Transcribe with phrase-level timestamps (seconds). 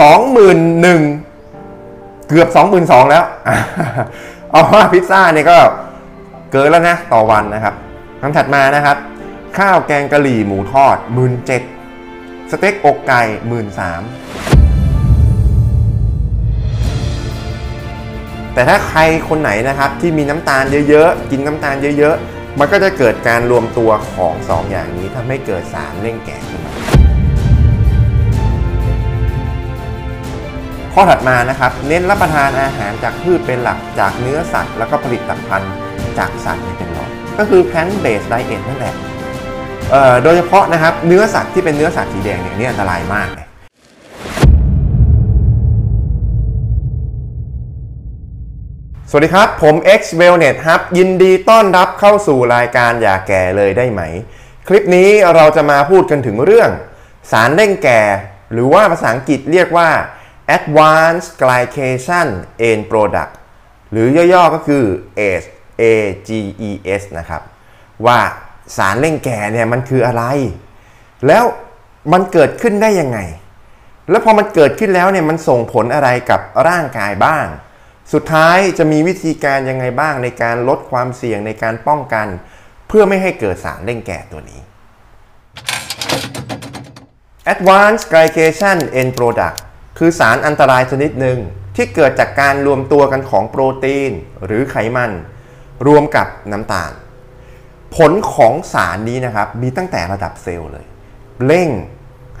[0.00, 1.00] สองหมื่นหนึ่ง
[2.28, 3.24] เกือบสองหมื่นสองแล้ว
[4.50, 5.58] เอาว่าพิซซ่าเนี่ยก็
[6.52, 7.74] เกินแล้วนะต่อวันนะครับ
[8.20, 8.96] คำถัดมานะครับ
[9.58, 11.62] ข้าวแกงกะหรี่หมูทอดหมื่นเจ็ด
[12.50, 14.02] สเต็กอกไก่หมื่นสาม
[18.54, 26.97] แต่ถ้าใครคนไหนนะครับที่มีน้ำตาลเยอะๆ กินน้ำตาลเยอะๆ มันก็จะเกิดการรวมตัวของสองอย่างนี้ทำให้เกิดสารเร่งแก่ขึ้นมา
[31.00, 35.72] ข้อถัดมานะครับเน้นรับประทานอาหารจากพืชเป็นหลักจากเนื้อสัตว์ แล้วก็ผลิตภัณฑ์
[36.18, 38.94] จากสัตว์เป็นรองก็คือ plant based diet นั่นแหละ
[40.22, 43.46] โดยเฉพาะนะครับเนื้อสัตว์ที่เป็นเนื้อสัตว์สีแดงเนี่ยนี่อันตรายมากเลย
[49.10, 54.02] สวัสดีครับ ผม X Wellness ครับยินดีต้อนรับเข้าสู่รายการอย่าแก่เลยได้ไหม
[54.68, 56.70] คลิปนี้เราจะมาพูดกันถึงเรื่อง
[57.30, 58.02] สารเร่งแก่
[58.52, 59.90] หรือว่าภาษาอังกฤษเรียกว่า
[60.56, 62.28] Advanced Glycation
[62.68, 63.32] End Product
[63.90, 64.84] หรือย่อๆก็คือ
[65.18, 65.44] AGES
[65.80, 67.42] AGES นะครับ
[68.06, 68.18] ว่า
[68.76, 70.24] สารเร่งแก่เนี่ยมันคืออะไร
[71.26, 71.44] แล้ว
[72.12, 73.18] มันเกิดขึ้นได้ยังไง
[74.10, 77.46] แล้วพอมันเกิดขึ้นแล้วเนี่ยมันส่งผลอะไรกับร่างกายบ้าง
[78.12, 82.26] สุดท้ายจะมีวิธีการยังไงบ้างในการลดความเสี่ยงในการป้องกัน
[82.88, 84.60] เพื่อไม่ให้เกิดสารเร่งแก่ตัวนี้
[87.52, 89.58] Advanced Glycation End Product
[89.98, 91.38] คือสารอันตรายชนิดหนึ่ง
[91.76, 94.12] ที่เกิดจากการรวมตัวกันของโปรตีน
[94.46, 95.10] หรือไขมัน
[95.86, 96.92] รวมกับน้ำตาล
[97.96, 100.86] ผลของสารนี้นะครับมีตั้งแต่ระดับเซลล์เลย
[101.46, 101.68] เร่ง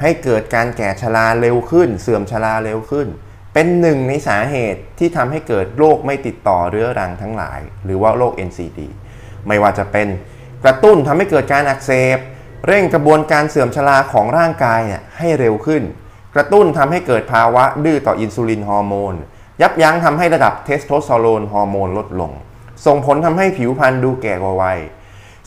[0.02, 3.08] ให้เกิดการแก่ชราเร็วขึ้น เสื่อมชราเร็วขึ้น
[3.54, 8.80] เป็นหนึ่งในสาเหตุที่ทำให้เกิดโรคไม่ติดต่อเรื้อรังทั้งหลาย หรือว่าโรค NCD
[9.46, 10.08] ไม่ว่าจะเป็น
[10.64, 12.18] กระตุ้นทำให้เกิดการอักเสบ
[12.66, 15.82] เร่งกระบวนการเสื่อมชราของร่างกายเนี่ยให้เร็วขึ้น
[16.34, 19.14] กระตุ้นทำให้เกิดภาวะดื้อต่ออินซูลินฮอร์โมน
[19.60, 22.32] ยับยั้งทำให้ระดับเทสโทสเตอโรนฮอร์โมนลดลง
[22.86, 24.78] ส่งผลทำให้ผิวพรรณดูแก่กว่าวัย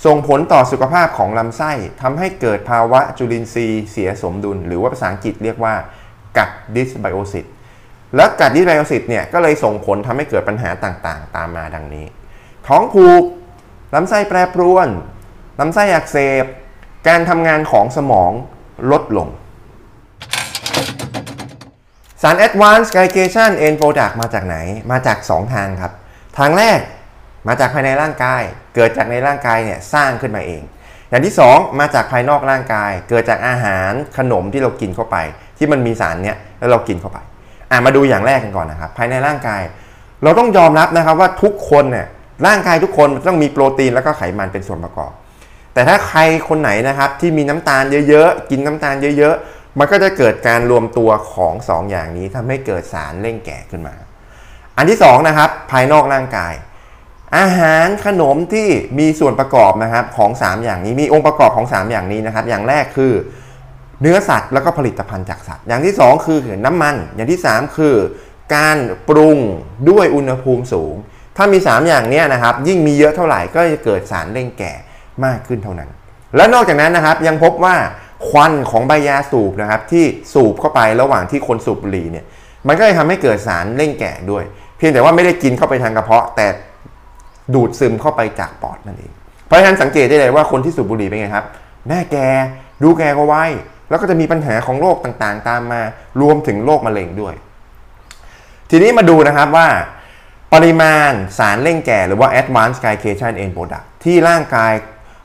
[0.06, 1.72] ส่งผลต่อสุขภาพของลำไส้
[2.02, 5.74] ทำให้เกิดภาวะจุลินทรีย์เสียสมดุล หรือว่าภาษาอังกฤษเรียกว่า
[6.38, 7.46] gut dysbiosis
[8.16, 12.06] และ gut dysbiosis เนี่ยก็เลยส่งผลทำให้เกิดปัญหาต่างๆ ตามมาดังนี้
[12.68, 13.24] ท้องผูก
[13.96, 14.90] ลำไส้แปรปรวน
[15.60, 16.46] ลำไส้อักเสบ
[17.08, 18.32] การทำงานของสมอง
[18.92, 19.28] ลดลง
[22.22, 24.58] สาร Advanced Glycation End Product มาจากไหน
[24.92, 25.92] มาจาก 2 ทางครับ
[26.38, 26.80] ทางแรก
[27.48, 28.42] มาจากภายในร่างกาย
[28.76, 30.62] เกิดจากในร่างกายเนี่ยสร้างขึ้นมาเอง
[31.10, 35.18] อย่างที่ 2 มาจากภายนอกร่างกาย เกิดจากอาหารขนมที่เรากินเข้าไป
[35.58, 37.18] ที่มันมีสารเนี้ยแล้วเรากินเข้าไป
[37.72, 39.62] อะมาดูอย่างแรกกันก่อนนะครับ ภายในร่างกาย
[40.24, 42.08] เราต้องยอมรับนะครับว่าทุกคนเนี่ย
[42.48, 45.12] ร่างกายทุกคนต้องมีโปรตีนแล้วก็ไขมันเป็นส่วนประกอบ
[45.74, 53.96] แต่ถ้าใครคนไหนนะครับที่มีน้ำตาลเยอะๆ กินน้ำตาลเยอะๆ มันก็จะเกิดการรวมตัวของ2ออย่างนี้ทำให้เกิดสารเร่งแก่ขึ้นมา
[54.78, 56.54] อันที่2นะครับภายนอกร่างกาย
[57.38, 58.68] อาหารขนมที่
[59.00, 63.14] มีส่วนประกอบนะครับของ 3 อย่างนี้มีองค์ประกอบของ 3 อย่างนี้นะครับ อย่างแรกคือ
[64.02, 67.96] เนื้อสัตว์แล้วก็ผลิตภัณฑ์จากสัตว์ อย่างที่ 2 คือน้ำมัน อย่างที่ 3 คือ
[68.56, 68.78] การ
[69.10, 69.40] ปรุง
[69.90, 70.96] ด้วยอุณหภูมิสูง
[71.38, 74.74] ถ้ามี 3 อย่างนี้นะครับ ยิ่งมีเยอะเท่าไหร่ก็จะเกิดสารเร่งแก่
[75.26, 75.90] มากขึ้นเท่านั้น
[76.36, 77.76] และนอกจากนั้นนะครับยังพบว่า
[78.28, 82.26] ควันของใบยาสูบนะครับที่สูบเข้าไประหว่างที่คนสูบบุหรี่เนี่ย
[82.68, 84.44] มันก็จะทำให้เกิดสารเร่งแก่ด้วย
[84.78, 86.48] เพียงแต่ว่าไม่ได้กินเข้าไปทางกระเพาะ แต่
[87.54, 89.12] ดูดซึมเข้าไปจากปอดนั่นเอง
[89.46, 91.46] เพราะฉะนั้นสังเกตได้เลยว่าคนที่สูบบุหรี่เป็นไงครับ
[91.88, 92.18] หน้าแก
[92.84, 93.52] ดูแกกว่าวัย
[93.90, 95.82] แล้วก็จะมีปัญหาของโรคต่างๆ ตามมา
[96.22, 97.34] รวมถึงโรคมะเร็งด้วย
[98.70, 99.68] ทีนี้มาดูนะครับว่า
[100.54, 104.74] ปริมาณสารเร่งแก่หรือว่า advanced glycation end product ที่ร่างกาย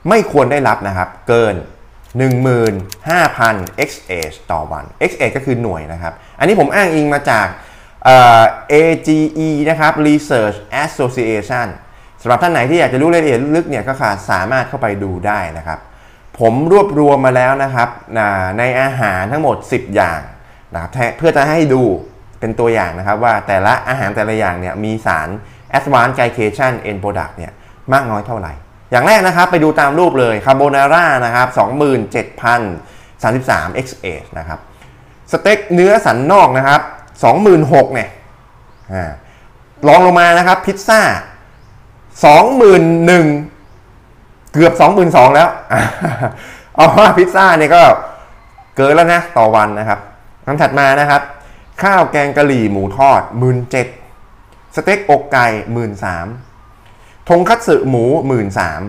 [0.09, 1.55] ไม่ควรได้รับนะครับ เกิน
[2.21, 7.47] 15,000 xh ต่อวัน xh ก็คือหน่วยนะครับ อันนี้ผมอ้างอิงมาจาก
[8.05, 11.67] เอ่อ AGE นะครับ Research Association
[12.23, 15.79] สำหรับท่านไหนที่อยากจะรู้รายละเอียดลึกเนี่ยก็ค่ะสามารถเข้าไปดูได้นะครับ
[16.39, 17.89] ผมรวบรวมมาแล้วนะครับ
[18.59, 20.21] ในอาหารทั้งหมด 10 อย่าง
[20.73, 21.83] นะครับเพื่อจะให้ดู
[22.41, 25.29] เป็นตัวอย่างนะครับว่าแต่ละอาหารแต่ละอย่างเนี่ยมีสาร
[25.79, 27.53] Advanced Glycation End Product เนี่ย
[27.93, 28.53] มากน้อยเท่าไหร่
[28.91, 31.49] อย่างแรกนะครับไปดูตามรูปเลยคาโบนาร่านะครับ
[33.23, 34.59] 27,033 xh นะครับ
[35.33, 36.81] สเต็กเนื้อสันนอกนะครับ
[37.37, 38.11] 26,000เนี่ย
[39.89, 41.01] ลองลงมานะครับพิซซ่า
[42.37, 44.73] 21,000เกือบ
[45.05, 45.49] 22,000 แล้ว
[46.75, 47.83] เอาว่าพิซซ่าเนี่ยก็
[48.77, 49.99] เกินแล้วนะต่อวันนะครับ
[50.47, 51.23] คำถัดมานะครับ
[51.83, 53.87] ข้าวแกงกะหรี่หมูทอดหมื่นเจ็ด
[54.77, 56.27] สเต็กอกไก่หมื่นสาม
[57.29, 58.83] ทงคัตสึหมูหมื่นสาม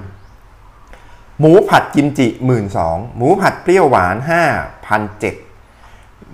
[1.40, 4.44] หมูผัดกิมจิหมื่นสองหมูผัดเปรี้ยวหวานห้า
[4.88, 5.36] พันเจ็ด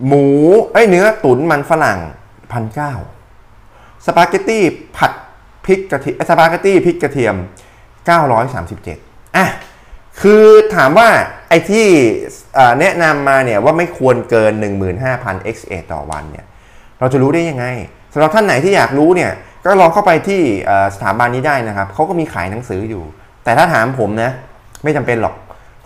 [0.07, 0.25] หมู
[0.73, 1.99] ไอ้ยเนื้อตุ๋นมันฝรั่ง
[2.51, 2.93] พันเก้า
[4.05, 4.63] สปาเกตตี้
[4.97, 5.11] ผัด
[5.65, 7.35] พริกกระเทียมสปาเกตตี้พริกกระเทียม
[8.15, 9.47] 937อะ
[10.21, 10.45] คือ
[10.75, 11.09] ถามว่า
[11.49, 11.87] ไอ้ที่
[12.79, 14.53] แนะนำมาเนี่ยว่าไม่ควรเกิน
[15.03, 16.45] 15,000 XA ต่อวันเนี่ย
[16.99, 17.65] เราจะรู้ได้ยังไง
[18.13, 19.31] สำหรับท่านไหนที่อยากรู้เนี่ย
[19.65, 20.41] ก็ลองเข้าไปที่
[20.95, 23.03] สถาบันนี้ได้นะครับเขาก็มีขายหนังสืออยู่
[23.43, 24.31] แต่ถ้าถามผมนะ
[24.83, 25.35] ไม่จำเป็นหรอก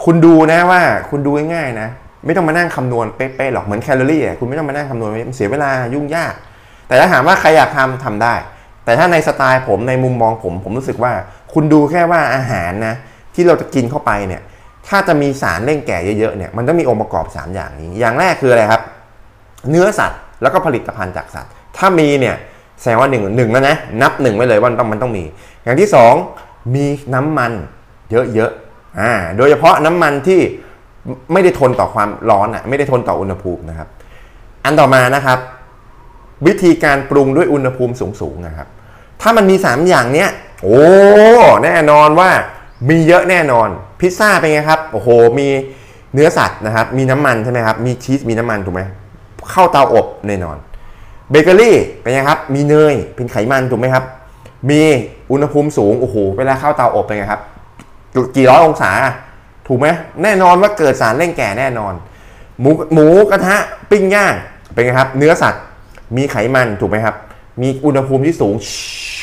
[0.06, 1.88] คุณดูนะว่าคุณดูง่ายๆนะ
[2.25, 6.33] ไม่ต้องมานั่งคำนวณเป๊ะๆหรอกเหมือนแคลอรี่อะคุณไม่ต้องมานั่งคำนวณมันเสียเวลายุ่งยาก
[6.88, 8.33] แต่ถ้าถามว่าใครอยากทำทำได้
[8.85, 11.12] แต่ถ้าในสไตล์ผมในมุมมองผม ผมรู้สึกว่า
[11.53, 12.95] คุณดูแค่ว่าอาหารนะ
[13.35, 14.41] ที่เราจะกินเข้าไปเนี่ย
[14.88, 18.81] ถ้าจะมีสารเร่งแก่เยอะๆเนี่ยมันต้องมีองค์ประกอบ 3 อย่างนี้ อย่างแรกคืออะไรครับ
[19.69, 22.35] เนื้อสัตว์แล้วก็ผลิตภัณฑ์จากสัตว์ ถ้ามีเนี่ย
[22.81, 25.24] แสดงว่าหนึ่งหนึ่งแล้วนะ นับหนึ่งไว้เลยว่ามันต้องมันต้องมี
[25.63, 26.13] อย่างที่สอง
[26.75, 26.85] มี
[27.15, 27.51] น้ำมัน
[28.12, 30.39] เยอะๆอ่าโดยเฉพาะน้ำมันที่
[31.33, 33.88] ไม่ได้ทนต่อความร้อนอะไม่ได้ทนต่ออุณหภูมินะครับ
[34.65, 35.39] อันต่อมานะครับ
[36.47, 38.68] วิธีการปรุงด้วยอุณหภูมิสูงๆนะครับ
[39.21, 40.29] ถ้ามันมี 3 อย่างเนี้ย
[40.63, 40.81] โอ้
[41.63, 42.29] แน่นอนว่า
[42.89, 43.68] มีเยอะแน่นอน
[44.00, 45.09] พิซซ่าเป็นไงครับโอ้โห
[45.39, 45.47] มี
[46.13, 48.81] เนื้อสัตว์นะครับ มีน้ำมันใช่ไหมครับ มีชีสมีน้ำมันถูกไหม
[49.51, 50.57] เข้าเตาอบแน่นอน
[51.31, 54.03] เบเกอรี่เป็นไงครับ มีเนยเป็นไขมันถูกไหมครับ
[54.69, 54.81] มี
[55.31, 57.41] อุณหภูมิสูง โอ้โห เวลาเข้าเตาอบเป็นไงครับ
[58.35, 58.91] กี่ร้อยองศา
[59.68, 59.88] ถูกไหม
[60.24, 61.94] แน่นอนว่าเกิดสารเร่งแก่แน่นอน
[62.59, 63.57] หมูหมูกระทะ
[63.91, 64.33] ปิ้งย่าง
[64.74, 65.63] เป็นไงครับ เนื้อสัตว์
[66.18, 67.15] มีไขมันถูกไหมครับ
[67.62, 68.56] มีอุณหภูมิที่สูง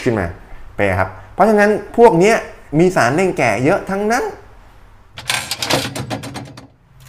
[0.03, 0.27] ขึ้นมา
[0.75, 2.33] เป็นไงครับ เพราะฉะนั้นพวกนี้
[2.79, 4.25] มีสารเร่งแก่เยอะทั้งนั้น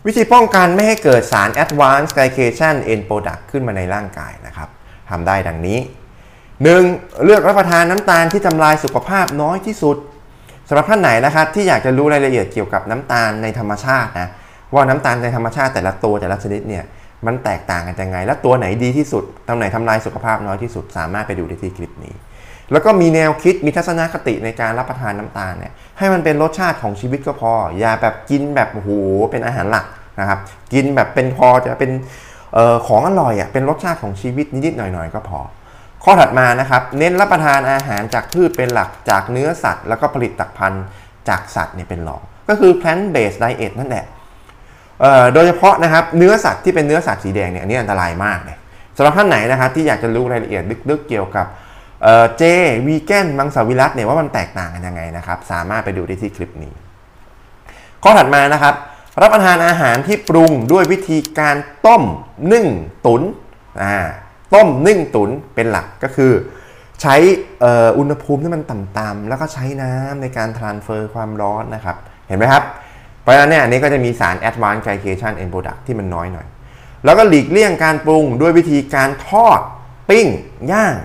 [0.05, 4.69] วิธีป้องกันไม่ให้เกิดสาร Advanced Glycation End Product ขึ้นมาในร่างกายนะครับ
[5.09, 5.79] ทำได้ดังนี้
[6.55, 7.23] 1.
[7.25, 9.97] เลือกรับประทานน้ำตาลที่ทำลายสุขภาพน้อยที่สุด
[10.67, 14.27] สำหรับท่านไหนนะครับที่อยากจะรู้รายละเอียดเกี่ยวกับน้ำตาลในธรรมชาตินะ
[14.73, 16.83] ว่าน้ำตาลในธรรมชาติแต่ละตัวแต่ละชนิดเนี่ย
[17.25, 22.13] มันแตกต่างกันยังไง และตัวไหนดีที่สุดตัวไหนทำลายสุขภาพน้อยที่สุด สามารถไปดูได้ที่คลิปนี้
[22.71, 28.89] แล้วก็มีแนวคิดมีทัศนคติในการรับประทานน้ำตาลเนี่ยให้มันเป็นรสชาติของชีวิตก็พอ อย่าแบบกินแบบโอ้โห
[29.31, 29.85] เป็นอาหารหลัก
[30.19, 30.39] นะครับ
[30.73, 31.91] กินแบบเป็นพอจะเป็น
[32.57, 35.39] ออของอร่อยอะเป็นรสชาติของชีวิตนิดๆหน่อยๆ ก็พอ
[36.03, 40.85] ข้อถัดมานะครับ เน้นรับประทานอาหารจากพืชเป็นหลักจากเนื้อสัตว์ แล้วก็ผลิตภัณฑ์
[41.29, 44.05] จากสัตว์เนี่ยเป็นรอง ก็คือ plant based diet นั่นแหละ
[45.33, 48.57] โดยเฉพาะนะครับเนื้อสัตว์ที่เป็นเนื้อสัตว์สีแดงเนี่ยอันนี้อันตรายมากเลย
[48.97, 51.45] สำหรับท่านไหนนะครับที่อยากจะรู้รายละเอียดลึกๆเกี่ยวกับ
[52.03, 52.43] เอ่อเจ
[52.87, 56.73] วีแกนมังสวิรัตเนี่ยว่ามันแตกต่างกันยังไงนะครับ สามารถไปดูได้ที่คลิปนี้
[58.03, 58.75] ข้อถัดมานะครับ
[59.21, 62.03] รับประทานอาหารที่ปรุงด้วยวิธีการต้ม
[62.51, 62.67] นึ่ง
[63.05, 63.21] ตุน
[63.81, 63.95] อ่า
[64.53, 66.31] ต้มนึ่งตุนเป็นหลักก็คือ
[67.01, 67.15] ใช้
[67.61, 71.95] เอ่ออุณหภูมิที่มันต่ำๆแล้วก็ใช้น้ำในการทรานเฟอร์ความร้อนนะครับ
[72.27, 72.63] เห็นไหมครับ
[73.21, 76.47] เพราะฉะนั้นเนี่ยอันนี้ก็จะมีสาร Advanced Glycation End Product ที่มันน้อยหน่อย
[77.05, 79.59] แล้วก็หลีกเลี่ยงการปรุงด้วยวิธีการทอด
[80.09, 80.27] ปิ้ง
[80.71, 80.95] ย่าง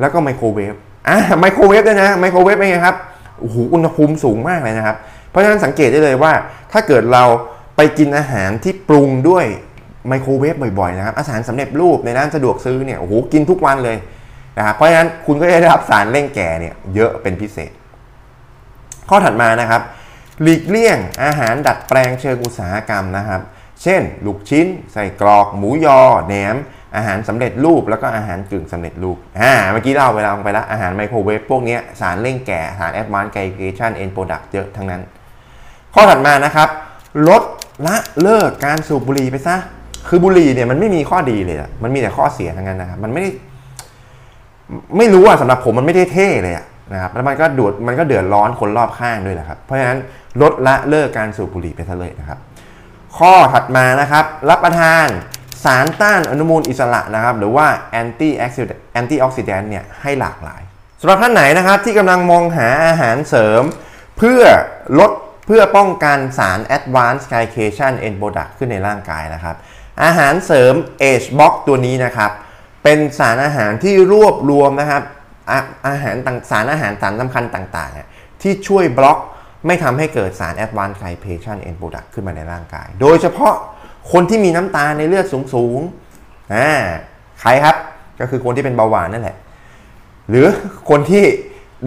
[0.00, 0.74] แล้วก็ไมโครเวฟ
[1.08, 2.96] อะไมโครเวฟด้วยนะไมโครเวฟเป็นไงครับ
[3.40, 4.96] โอ้โหอุณหภูมิสูงมากเลยนะครับ
[5.30, 6.32] เพราะฉะนั้นสังเกตได้เลยว่า
[6.72, 7.24] ถ้าเกิดเรา
[7.80, 9.46] ไปกินอาหารที่ปรุงด้วย
[10.08, 13.96] ไมโครเวฟบ่อยๆนะครับอาหารสำเร็จรูปในร้านสะดวกซื้อเนี่ยโอ้โหกินทุกวันเลย
[14.58, 17.70] นะครับเพราะฉะนั้นคุณก็จะได้รับสารเร่งแก่เนี่ยเยอะเป็นพิเศษ
[19.08, 19.82] ข้อถัดมานะครับ
[20.42, 23.40] หลีกเลี่ยงอาหารดัดแปลงเชิงอุตสาหกรรมนะครับ
[23.82, 26.56] เช่น ลูกชิ้น ใส่กรอก หมูยอแหนม
[26.96, 35.02] อาหารสำเร็จรูปแล้วก็อาหารกึ่งสำเร็จรูปอ่าเมื่อกี้เล่าไปล้วไปแล้วอาหารไมโครเวฟพวกเนี้ยสารเร่งแก่สาร Advanced Glycation End Product เยอะทั้งนั้น
[35.94, 36.68] ข้อถัดมานะครับ
[37.28, 37.42] ลด
[37.86, 39.56] ละเลิกการสูบบุหรี่ไปซะ
[40.08, 43.30] คือบุหรี่เนี่ยมันไม่มีข้อดีเลยอะมันมีแต่ข้อเสียทั้งนั้นนะครับ มันไม่ได้
[44.96, 49.98] ไม่รู้อะสำหรับผมมันไม่ได้เท่เลยอะนะครับ แล้วมันก็ดูดมันก็เดือดร้อนคนรอบข้างด้วยแหละครับ เพราะฉะนั้น
[50.42, 52.38] ลดละเลิกการสูบบุหรี่ไปซะเลยนะครับ
[53.18, 55.06] ข้อถัดมานะครับ รับประทาน
[55.64, 57.66] สารต้านอนุมูลอิสระนะครับ หรือว่า
[58.00, 60.62] anti oxidant anti oxidant เนี่ยให้หลากหลาย
[61.00, 63.62] สำหรับท่านไหนนะครับที่กำลังมองหาอาหารเสริม
[64.18, 64.42] เพื่อ
[65.00, 65.10] ลด
[65.48, 69.56] เพื่อป้องกันสาร advanced glycation end product ขึ้นในร่างกายนะครับ
[70.04, 70.74] อาหารเสริม
[71.10, 72.30] Age Box ตัวนี้นะครับ
[72.82, 75.02] เป็นสารอาหารที่รวบรวมนะครับ
[75.50, 79.18] อาอาหารต่างสารอาหารสารสำคัญต่างๆ ที่ช่วยบล็อก
[79.66, 83.54] ไม่ทำให้เกิดสาร Advanced Glycation End Product ขึ้นมาในร่างกาย โดยเฉพาะ
[84.12, 86.70] คนที่มีน้ำตาลในเลือดสูงๆอ่า
[87.40, 87.76] ใครครับ
[88.20, 89.36] ก็คือคนที่เป็นเบาหวานนั่นแหละ
[90.28, 90.46] หรือ
[90.90, 91.24] คนที่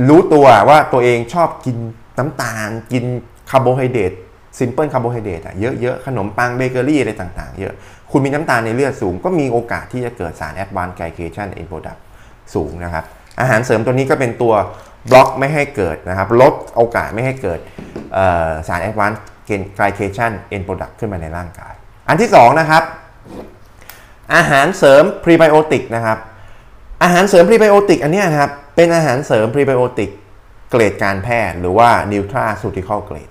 [0.09, 1.77] รู้ตัวว่าตัวเองชอบกิน
[2.17, 3.05] น้ำตาลกิน
[3.51, 4.13] คาร์โบไฮเดรต
[4.59, 7.73] simple คาร์โบไฮเดรตอะเยอะๆ ขนมปังเบเกอรี่อะไรต่างๆ เยอะ
[8.11, 11.99] คุณมีน้ำตาลในเลือดสูง ก็มีโอกาสที่จะเกิดสาร Advanced Glycation End Product
[12.55, 13.03] สูงนะครับ
[13.39, 14.53] อาหารเสริมตัวนี้ก็เป็นตัว
[15.11, 17.59] บล็อกไม่ให้เกิดนะครับ ลดโอกาสไม่ให้เกิด
[18.67, 19.21] สาร Advanced
[19.77, 21.73] Glycation End Product ขึ้นมาในร่างกาย
[22.07, 22.83] อันที่สองนะครับ
[24.35, 26.17] อาหารเสริมพรีไบโอติกนะครับ
[27.03, 30.09] อาหารเสริมพรีไบโอติกอันนี้นะครับเป็นอาหารเสริมพรีไบโอติก
[30.71, 33.30] เกรดการแพทย์หรือว่า nutraceutical grade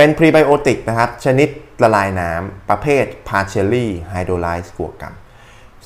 [0.00, 1.48] ป็นพรีไบโอติกนะครับ ชนิด
[1.82, 5.14] ละลายน้ำประเภท partially hydrolyzed กัวกรัม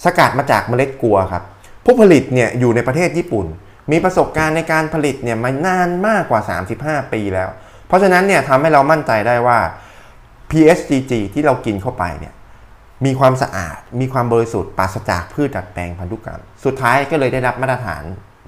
[0.05, 1.43] สกัดมาจากเมล็ดกัวครับ
[1.85, 3.47] ผู้ผลิตเนี่ยอยู่ในประเทศญี่ปุ่น
[3.91, 6.41] มีประสบการณ์ในการผลิตเนี่ยมานานมากกว่า
[6.77, 7.49] 35 ปีแล้ว
[7.87, 9.59] เพราะฉะนั้นเนี่ยทำให้เรามั่นใจได้ว่า
[10.51, 12.35] PSGG ที่เรากินเข้าไปเนี่ย
[13.05, 18.03] มีความสะอาด มีความบริสุทธิ์ปราศจากพืชดัดแปลงพันธุกรรม สุดท้ายก็เลยได้รับมาตรฐาน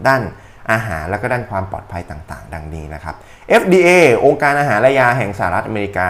[0.06, 0.22] ด้าน
[0.72, 3.14] อาหารและก็ด้านความปลอดภัยต่างๆ ดังนี้นะครับ
[3.60, 3.90] FDA
[4.24, 6.08] องค์การอาหารและยาแห่งสหรัฐอเมริกา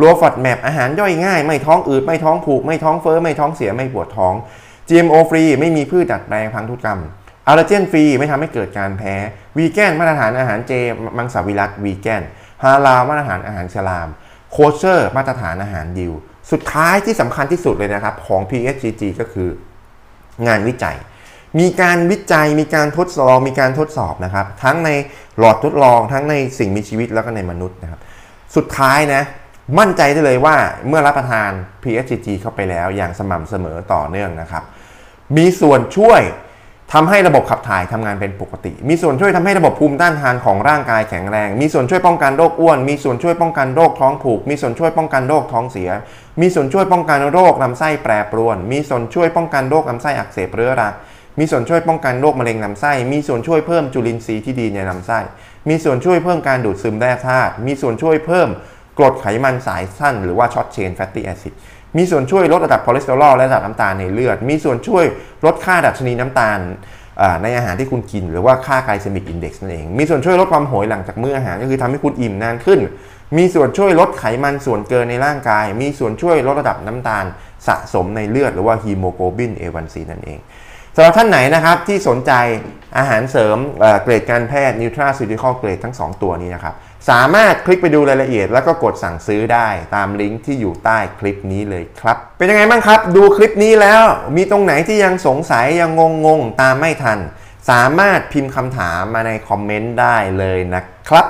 [0.00, 4.34] Low FODMAP อาหารย่อยง่าย ไม่ท้องอืด ไม่ท้องผูก ไม่ท้องเฟ้อ ไม่ท้องเสีย ไม่ปวดท้อง
[4.88, 7.00] GMO ฟรีไม่มีพืชดัดแปลงพันธุกรรม
[7.46, 9.14] allergen free ไม่ทำให้เกิดการแพ้
[9.56, 10.72] วีแกนมาตรฐานอาหารเจ
[11.18, 12.22] มังสวิรัตวีแกน
[12.62, 14.08] ฮาลาลมาตรฐานอาหารอิสลาม
[14.52, 16.12] โคเชอร์มาตรฐานอาหารยิว
[16.50, 19.48] สุดท้ายที่สำคัญที่สุดเลยนะครับ ของ PHGG ก็คือ
[20.46, 20.96] งานวิจัย
[21.60, 24.90] มีการวิจัยมีการทดลองมีการทดสอบนะครับ ทั้งใน
[25.38, 28.00] หลอดทดลองทั้งในสิ่งมีชีวิตแล้วก็ในมนุษย์นะครับ
[28.56, 29.22] สุดท้ายนะ
[29.78, 30.56] มั่นใจได้เลยว่า
[30.88, 31.50] เมื่อรับประทาน
[31.82, 34.62] PSG เข้าไปแล้วอย่างสม่ำเสมอต่อเนื่องนะครับ
[35.36, 36.22] มีส่วนช่วย
[36.94, 45.90] ทำให้ระบบขับถ่ายทำงานเป็นปกติ มีส่วนช่วยทำให้ระบบภูมิต้านทานของร่างกายแข็งแรง มีส่วนช่วยป้องกันโรคอ้วน มีส่วนช่วยป้องกันโรคท้องผูก มีส่วนช่วยป้องกันโรคท้องเสีย
[46.40, 50.92] มีส่วนช่วยป้องกันโรคลำไส้แปรปรวน มีส่วนช่วยป้องกันโรคลำไส้อักเสบเรื้อรัง
[51.38, 55.18] มีส่วนช่วยป้องกันโรคมะเร็งลำไส้ มีส่วนช่วยเพิ่มจุลินทรีย์ที่ดีในลำไส้
[55.68, 58.48] มีส่วนช่วยเพิ่มการดูดซึมแร่ธาตุ มีส่วนช่วยเพิ่ม
[58.98, 61.54] กรดไขมันสายสั้น หรือว่า short chain fatty acid
[61.96, 65.04] มีส่วนช่วยลดระดับคอเลสเตอรอลและระดับน้ำตาลในเลือด มีส่วนช่วย
[65.44, 66.58] ลดค่าดัชนีน้ำตาล
[67.42, 72.80] ในอาหารที่คุณกิน หรือว่าค่า glycemic index นั่นเอง มีส่วนช่วยลดความโหยหลังจากมื้ออาหารก็คือทำให้คุณอิ่มนานขึ้น
[73.36, 77.24] มีส่วนช่วยลดไขมันส่วนเกินในร่างกาย มีส่วนช่วยลดระดับน้ำตาล
[77.68, 80.38] สะสมในเลือด หรือว่าฮีโมโกลบิน A1C นั่นเอง
[80.98, 82.32] สำหรับท่านไหนนะครับที่สนใจ
[82.98, 83.56] อาหารเสริม
[84.02, 86.74] เกรดการแพทย์ Nutraceutical Grade ทั้ง 2 ตัวนี้นะครับ
[87.10, 94.02] สามารถคลิกไปดูรายละเอียด แล้วก็กดสั่งซื้อได้ตามลิงก์ที่อยู่ใต้คลิปนี้เลยครับ เป็นยังไงบ้างครับ ดูคลิปนี้แล้ว
[94.36, 97.18] มีตรงไหนที่ยังสงสัยยังงงงๆตามไม่ทัน
[97.70, 101.26] สามารถพิมพ์คำถามมาในคอมเมนต์ได้เลยนะครับ